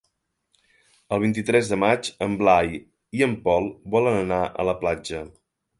[1.17, 2.75] El vint-i-tres de maig en Blai
[3.19, 5.27] i en Pol volen anar a la platja.